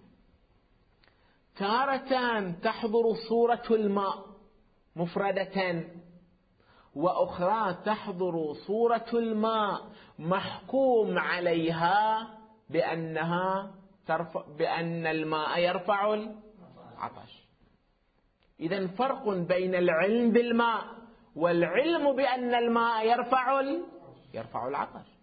[1.56, 4.26] تارة تحضر صورة الماء
[4.96, 5.84] مفردة
[6.94, 9.80] وأخرى تحضر صورة الماء
[10.18, 12.28] محكوم عليها
[12.70, 13.74] بأنها
[14.06, 17.48] ترفع بأن الماء يرفع العطش.
[18.60, 20.99] إذا فرق بين العلم بالماء
[21.36, 23.60] والعلم بأن الماء يرفع
[24.34, 25.20] يرفع العطش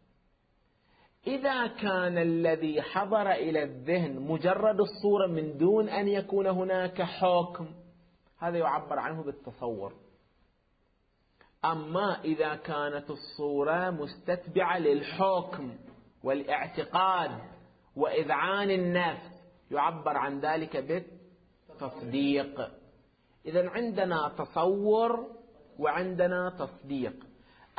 [1.27, 7.67] إذا كان الذي حضر إلى الذهن مجرد الصورة من دون أن يكون هناك حكم
[8.39, 9.93] هذا يعبر عنه بالتصور.
[11.65, 15.77] أما إذا كانت الصورة مستتبعة للحكم
[16.23, 17.31] والاعتقاد
[17.95, 22.71] وإذعان النفس يعبر عن ذلك بالتصديق.
[23.45, 25.36] إذا عندنا تصور
[25.79, 27.13] وعندنا تصديق.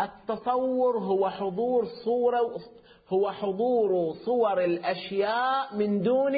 [0.00, 2.60] التصور هو حضور صورة
[3.08, 6.32] هو حضور صور الأشياء من دون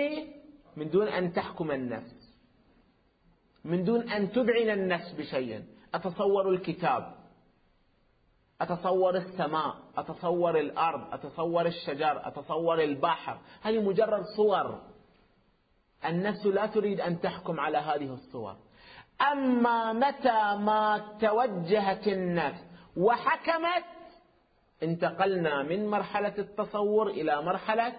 [0.77, 2.39] من دون أن تحكم النفس.
[3.65, 5.65] من دون أن تذعن النفس بشيء.
[5.95, 7.15] أتصور الكتاب.
[8.61, 9.77] أتصور السماء.
[9.97, 11.15] أتصور الأرض.
[11.15, 12.29] أتصور الشجر.
[12.29, 13.39] أتصور البحر.
[13.63, 14.81] هذه مجرد صور.
[16.05, 18.57] النفس لا تريد أن تحكم على هذه الصور.
[19.33, 22.65] أما متى ما توجهت النفس
[22.97, 23.85] وحكمت
[24.83, 27.93] انتقلنا من مرحلة التصور إلى مرحلة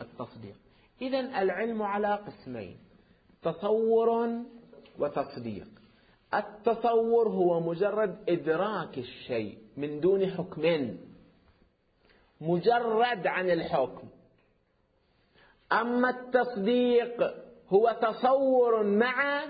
[0.00, 0.56] التصديق.
[1.02, 2.76] إذا العلم على قسمين
[3.42, 4.28] تصور
[4.98, 5.68] وتصديق.
[6.34, 10.96] التصور هو مجرد إدراك الشيء من دون حكم
[12.40, 14.08] مجرد عن الحكم.
[15.72, 17.34] أما التصديق
[17.68, 19.44] هو تصور مع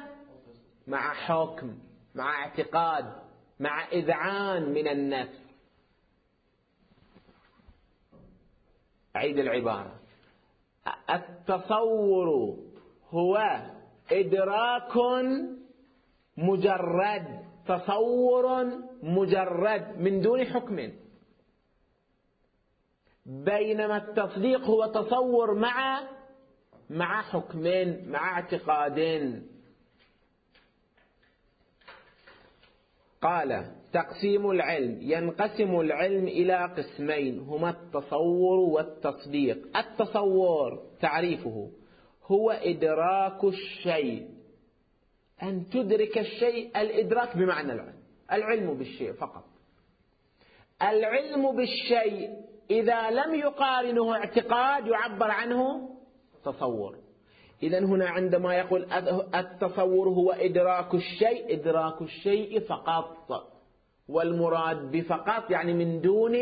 [0.86, 1.78] مع حكم
[2.14, 3.12] مع اعتقاد
[3.60, 5.44] مع إذعان من النفس.
[9.16, 10.00] أعيد العبارة.
[11.10, 12.56] التصور
[13.10, 13.60] هو
[14.12, 14.96] إدراك
[16.36, 18.66] مجرد تصور
[19.02, 20.92] مجرد من دون حكم.
[23.26, 26.00] بينما التصديق هو تصور مع
[26.90, 29.53] مع حكمين مع اعتقادين
[33.24, 39.76] قال تقسيم العلم ينقسم العلم إلى قسمين هما التصور والتصديق.
[39.76, 41.70] التصور تعريفه
[42.26, 44.28] هو إدراك الشيء.
[45.42, 47.98] أن تدرك الشيء الإدراك بمعنى العلم.
[48.32, 49.44] العلم بالشيء فقط.
[50.82, 52.30] العلم بالشيء
[52.70, 55.90] إذا لم يقارنه اعتقاد يعبر عنه
[56.44, 57.03] تصور.
[57.64, 58.92] إذا هنا عندما يقول
[59.34, 63.50] التصور هو إدراك الشيء إدراك الشيء فقط
[64.08, 66.34] والمراد بفقط يعني من دون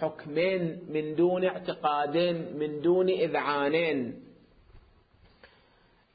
[0.00, 4.24] حكمين من دون اعتقادين من دون إذعانين.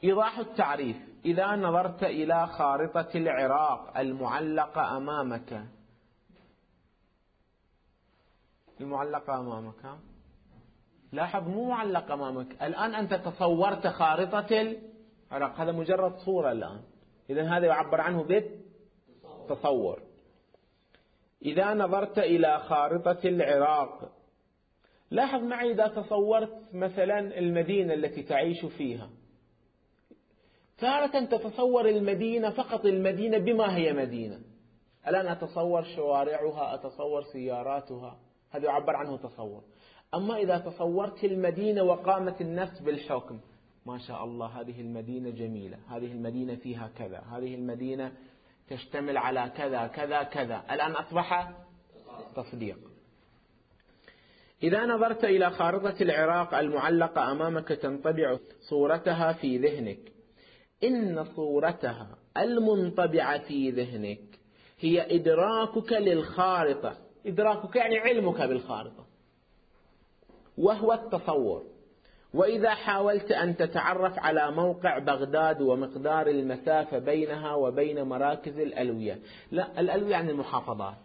[0.04, 5.66] إيضاح التعريف إذا نظرت إلى خارطة العراق المعلقة أمامك.
[8.82, 10.09] المعلقة أمامك
[11.12, 12.64] لاحظ مو معلق أمامك.
[12.64, 14.76] الآن أنت تصورت خارطة
[15.32, 16.82] العراق هذا مجرد صورة الآن.
[17.30, 20.02] إذا هذا يعبر عنه بالتصور.
[21.46, 24.12] إذا نظرت إلى خارطة العراق
[25.12, 29.10] لاحظ معي إذا تصورت مثلا المدينة التي تعيش فيها.
[30.78, 34.40] تارة تتصور المدينة فقط المدينة بما هي مدينة.
[35.08, 38.20] الآن أتصور شوارعها أتصور سياراتها.
[38.52, 39.64] هذا يعبر عنه تصور.
[40.14, 43.40] أما إذا تصورت المدينة وقامت النفس بالحكم
[43.86, 48.12] ما شاء الله هذه المدينة جميلة هذه المدينة فيها كذا هذه المدينة
[48.70, 50.64] تشتمل على كذا كذا كذا.
[50.72, 51.52] الآن أصبح
[52.36, 52.78] تصديق.
[54.64, 58.38] إذا نظرت إلى خارطة العراق المعلقة أمامك تنطبع
[58.70, 60.00] صورتها في ذهنك.
[60.84, 64.40] إن صورتها المنطبعة في ذهنك
[64.80, 66.98] هي إدراكك للخارطة.
[67.26, 69.09] إدراكك يعني علمك بالخارطة.
[70.60, 71.64] وهو التصور.
[72.34, 79.20] وإذا حاولت أن تتعرف على موقع بغداد ومقدار المسافة بينها وبين مراكز الألوية.
[79.52, 80.98] لا الألوية يعني المحافظات.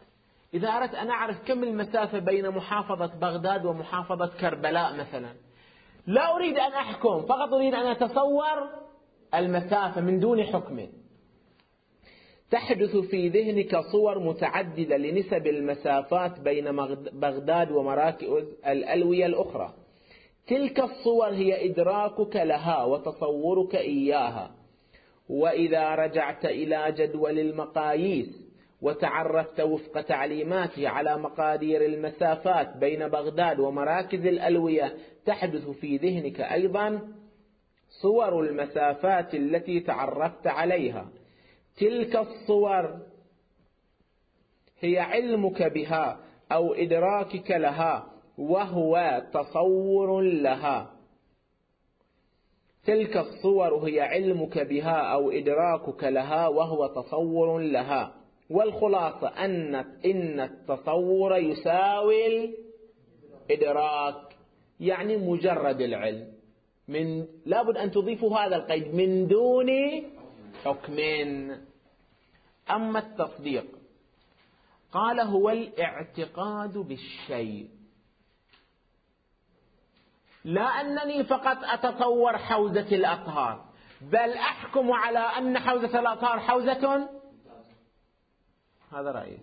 [0.54, 5.28] إذا أردت أن أعرف كم المسافة بين محافظة بغداد ومحافظة كربلاء مثلا
[6.06, 8.68] لا أريد أن أحكم فقط أريد أن أتصور
[9.34, 10.86] المسافة من دون حكم.
[12.54, 16.76] تحدث في ذهنك صور متعددة لنسب المسافات بين
[17.12, 18.28] بغداد ومراكز
[18.66, 19.74] الألوية الأخرى.
[20.46, 24.50] تلك الصور هي إدراكك لها وتصورك إياها.
[25.28, 28.44] وإذا رجعت إلى جدول المقاييس
[28.82, 34.94] وتعرفت وفق تعليماته على مقادير المسافات بين بغداد ومراكز الألوية
[35.26, 37.00] تحدث في ذهنك أيضا
[38.02, 41.08] صور المسافات التي تعرفت عليها.
[41.76, 42.98] تلك الصور
[44.80, 46.20] هي علمك بها
[46.52, 48.06] أو إدراكك لها
[48.38, 50.90] وهو تصور لها.
[52.86, 58.14] تلك الصور هي علمك بها أو إدراكك لها وهو تصور لها.
[58.50, 62.54] والخلاصة أن إن التصور يساوي
[63.50, 64.36] الإدراك
[64.80, 66.34] يعني مجرد العلم.
[66.88, 69.68] من لابد أن تضيفوا هذا القيد من دون
[70.64, 70.98] حكم
[72.70, 73.66] أما التصديق
[74.92, 77.70] قال هو الاعتقاد بالشيء.
[80.44, 83.64] لا أنني فقط أتصور حوزة الأطهار
[84.00, 87.08] بل أحكم على أن حوزة الأطهار حوزة.
[88.92, 89.38] هذا رأيي.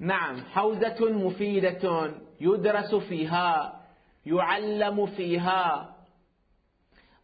[0.00, 3.80] نعم حوزة مفيدة يدرس فيها
[4.26, 5.97] يعلم فيها.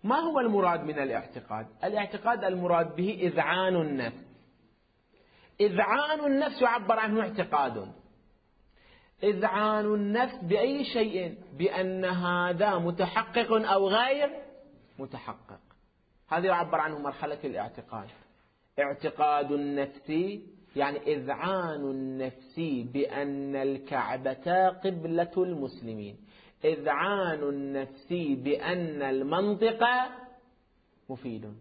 [0.04, 4.24] ما هو المراد من الاعتقاد؟ الاعتقاد المراد به إذعان النفس.
[5.60, 7.92] إذعان النفس يعبر عنه اعتقاد.
[9.22, 14.30] إذعان النفس بأي شيء؟ بأن هذا متحقق أو غير
[14.98, 15.60] متحقق.
[16.28, 18.08] هذا يعبر عنه مرحلة الاعتقاد.
[18.78, 20.10] اعتقاد النفس
[20.76, 22.60] يعني إذعان النفس
[22.92, 26.16] بأن الكعبة قبلة المسلمين.
[26.64, 29.84] إذعان النفس بأن المنطق
[31.08, 31.54] مفيد.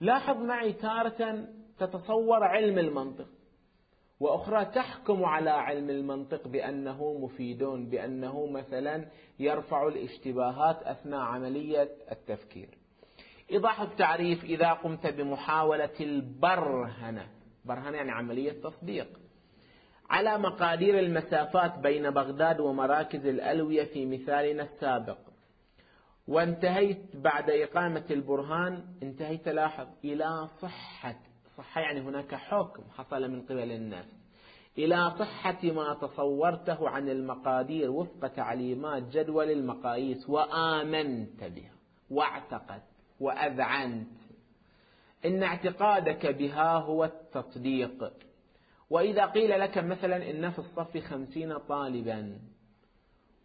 [0.00, 1.48] لاحظ معي تارة
[1.78, 3.28] تتصور علم المنطق
[4.20, 9.06] وأخرى تحكم على علم المنطق بأنه مفيد بأنه مثلا
[9.38, 12.68] يرفع الاشتباهات أثناء عملية التفكير.
[13.50, 17.28] إيضاح التعريف إذا قمت بمحاولة البرهنة.
[17.64, 19.08] برهنة يعني عملية تصديق.
[20.10, 25.18] على مقادير المسافات بين بغداد ومراكز الألوية في مثالنا السابق.
[26.28, 31.16] وانتهيت بعد إقامة البرهان انتهيت لاحظ إلى صحة
[31.58, 34.06] صحة يعني هناك حكم حصل من قبل الناس.
[34.78, 41.72] إلى صحة ما تصورته عن المقادير وفق تعليمات جدول المقاييس وآمنت بها
[42.10, 42.82] واعتقدت
[43.20, 44.08] وأذعنت.
[45.24, 48.12] إن اعتقادك بها هو التصديق.
[48.90, 52.38] وإذا قيل لك مثلا إن في الصف خمسين طالبا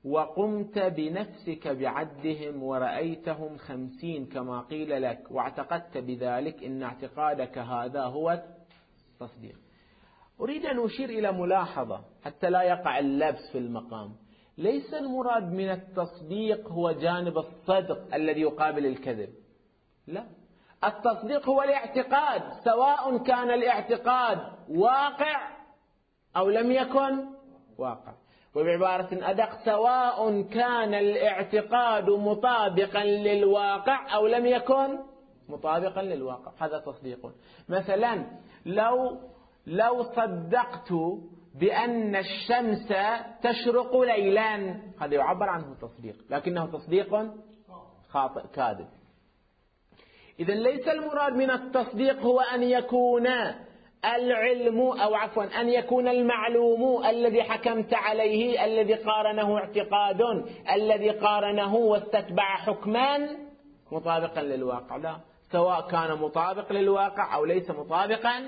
[0.03, 8.31] وقمت بنفسك بعدهم ورأيتهم خمسين كما قيل لك واعتقدت بذلك إن اعتقادك هذا هو
[9.11, 9.57] التصديق.
[10.39, 14.15] أريد أن أشير إلى ملاحظة حتى لا يقع اللبس في المقام.
[14.57, 19.29] ليس المراد من التصديق هو جانب الصدق الذي يقابل الكذب.
[20.07, 20.25] لا.
[20.83, 25.49] التصديق هو الاعتقاد سواء كان الاعتقاد واقع
[26.37, 27.25] أو لم يكن
[27.77, 28.13] واقع.
[28.55, 34.99] وبعبارة أدق سواء كان الاعتقاد مطابقا للواقع أو لم يكن
[35.49, 36.51] مطابقا للواقع.
[36.59, 37.31] هذا تصديق.
[37.69, 38.25] مثلا
[38.65, 39.19] لو
[39.67, 40.93] لو صدقت
[41.55, 42.93] بأن الشمس
[43.41, 44.55] تشرق ليلا
[45.01, 47.31] هذا يعبر عنه تصديق لكنه تصديق
[48.09, 48.87] خاطئ كاذب.
[50.41, 53.27] إذا ليس المراد من التصديق هو أن يكون
[54.05, 60.21] العلم أو عفوا أن يكون المعلوم الذي حكمت عليه الذي قارنه اعتقاد
[60.75, 63.17] الذي قارنه واستتبع حكما
[63.91, 64.97] مطابقا للواقع.
[64.97, 65.17] لا
[65.51, 68.43] سواء كان مطابق للواقع أو ليس مطابقا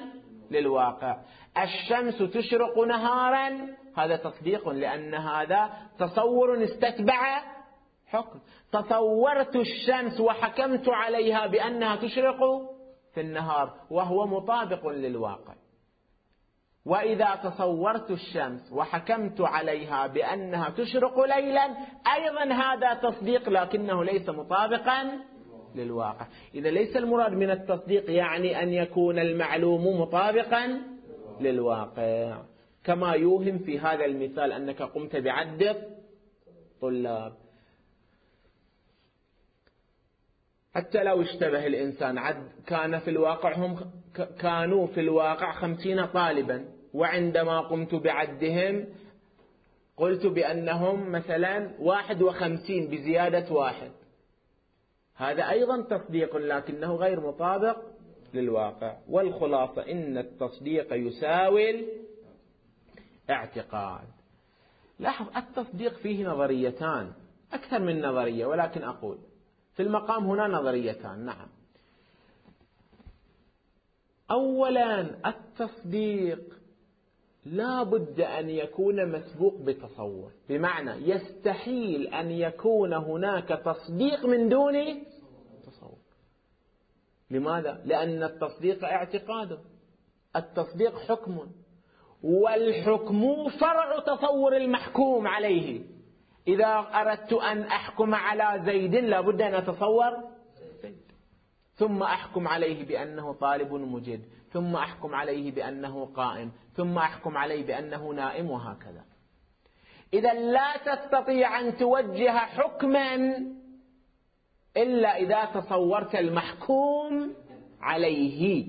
[0.51, 1.17] للواقع.
[1.57, 3.67] الشمس تشرق نهارا
[3.97, 5.69] هذا تصديق لأن هذا
[5.99, 7.41] تصور استتبع
[8.07, 8.39] حكم.
[8.73, 12.39] تصورت الشمس وحكمت عليها بأنها تشرق
[13.13, 15.53] في النهار وهو مطابق للواقع.
[16.85, 21.63] وإذا تصورت الشمس وحكمت عليها بأنها تشرق ليلا
[22.15, 25.19] أيضا هذا تصديق لكنه ليس مطابقا
[25.75, 26.27] للواقع.
[26.55, 30.81] إذا ليس المراد من التصديق يعني أن يكون المعلوم مطابقا
[31.41, 32.37] للواقع.
[32.83, 35.75] كما يوهم في هذا المثال أنك قمت بعد
[36.81, 37.42] طلاب
[40.75, 43.91] حتى لو اشتبه الإنسان عد كان في الواقع هم
[44.39, 46.65] كانوا في الواقع خمسين طالبا.
[46.93, 48.85] وعندما قمت بعدهم
[49.97, 53.91] قلت بأنهم مثلا واحد وخمسين بزيادة واحد.
[55.15, 57.77] هذا أيضا تصديق لكنه غير مطابق
[58.33, 58.97] للواقع.
[59.09, 61.85] والخلاصة إن التصديق يساوي
[63.29, 64.07] الاعتقاد.
[64.99, 67.11] لاحظ التصديق فيه نظريتان
[67.53, 69.17] أكثر من نظرية ولكن أقول
[69.73, 71.47] في المقام هنا نظريتان نعم.
[74.31, 76.53] أولا التصديق
[77.45, 85.03] لا بد أن يكون مسبوق بتصور بمعنى يستحيل أن يكون هناك تصديق من دون
[85.65, 85.97] تصور
[87.31, 89.59] لماذا؟ لأن التصديق اعتقاد
[90.35, 91.47] التصديق حكم
[92.23, 95.92] والحكم فرع تصور المحكوم عليه.
[96.47, 100.11] إذا أردت أن أحكم على زيد لابد أن أتصور
[100.81, 101.11] زيد.
[101.75, 108.09] ثم أحكم عليه بأنه طالب مجد ثم أحكم عليه بأنه قائم ثم أحكم عليه بأنه
[108.09, 109.05] نائم وهكذا.
[110.13, 113.15] إذا لا تستطيع أن توجه حكما
[114.77, 117.33] إلا إذا تصورت المحكوم
[117.81, 118.67] عليه.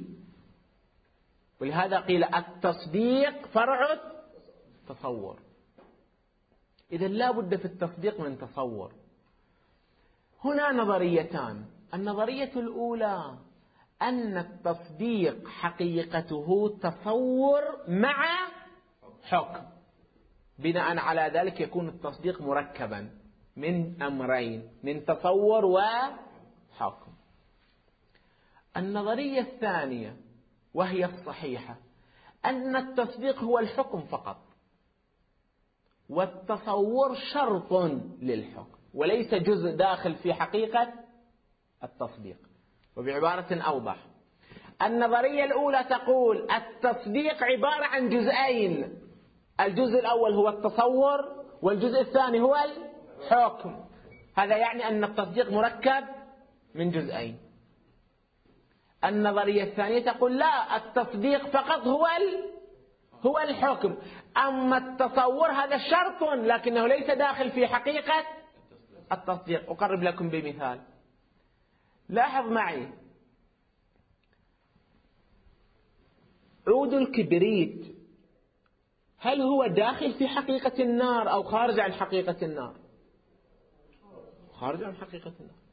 [1.61, 3.99] ولهذا قيل التصديق فرع
[4.89, 5.39] تصور
[6.93, 8.93] إذا لا بد في التصديق من تصور.
[10.45, 11.65] هنا نظريتان.
[11.95, 13.39] النظرية الأولى
[14.03, 18.49] أن التصديق حقيقته تصور مع
[19.23, 19.63] حكم.
[20.59, 23.11] بناء على ذلك يكون التصديق مركبا
[23.57, 27.13] من أمرين من تصور وحكم
[28.77, 30.17] النظرية الثانية
[30.75, 31.77] وهي الصحيحة
[32.45, 34.54] أن التصديق هو الحكم فقط.
[36.09, 37.73] والتصور شرط
[38.23, 40.93] للحكم وليس جزء داخل في حقيقة
[41.85, 42.37] التصديق.
[42.97, 43.97] وبعبارة أوضح.
[44.83, 48.99] النظرية الأولى تقول التصديق عبارة عن جزئين.
[49.61, 53.85] الجزء الأول هو التصور والجزء الثاني هو الحكم.
[54.37, 56.05] هذا يعني أن التصديق مركب
[56.75, 57.39] من جزئين.
[59.05, 62.07] النظرية الثانية تقول لا التصديق فقط هو
[63.27, 63.97] هو الحكم.
[64.37, 68.27] أما التصور هذا شرط لكنه ليس داخل في حقيقة
[69.13, 69.71] التصديق.
[69.71, 70.81] أقرب لكم بمثال.
[72.09, 72.89] لاحظ معي.
[76.69, 77.95] عود الكبريت.
[79.19, 82.75] هل هو داخل في حقيقة النار أو خارج عن حقيقة النار؟
[84.53, 85.65] خارج عن حقيقة النار.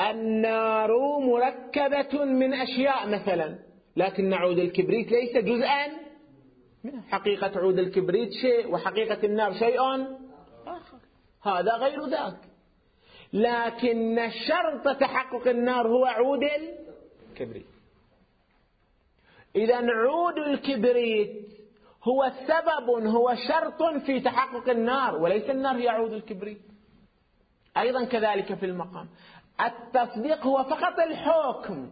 [0.00, 3.58] النار مركبة من أشياء مثلا.
[3.96, 5.86] لكن عود الكبريت ليس جزءا
[6.84, 9.80] من حقيقة عود الكبريت شيء وحقيقة النار شيء
[10.66, 10.98] آخر.
[11.42, 12.38] هذا غير ذاك.
[13.32, 16.40] لكن شرط تحقق النار هو عود
[17.30, 17.66] الكبريت.
[19.56, 21.46] إذا عود الكبريت
[22.04, 26.62] هو سبب هو شرط في تحقق النار وليس النار هي عود الكبريت.
[27.76, 29.08] أيضا كذلك في المقام.
[29.60, 31.90] التصديق هو فقط الحكم.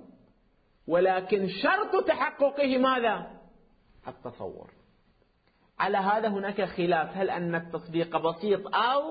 [0.89, 3.30] ولكن شرط تحققه ماذا؟
[4.09, 4.70] التصور.
[5.78, 7.16] على هذا هناك خلاف.
[7.16, 9.03] هل أن التصديق بسيط أو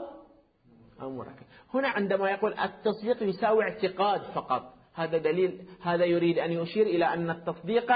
[1.02, 4.74] أو مركب؟ هنا عندما يقول التصديق يساوي اعتقاد فقط.
[4.94, 7.92] هذا دليل هذا يريد أن يشير إلى أن التصديق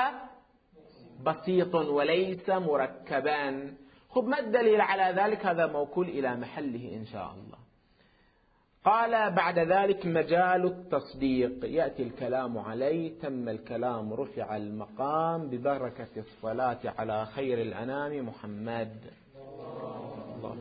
[1.26, 3.74] بسيط وليس مركبا.
[4.10, 7.67] خب ما الدليل على ذلك؟ هذا موكول إلى محله إن شاء الله.
[8.86, 11.66] قال بعد ذلك مجال التصديق.
[11.66, 18.98] يأتي الكلام عليه تم الكلام رفع المقام ببركة الصلاة على خير الأنام محمد.
[20.36, 20.56] الله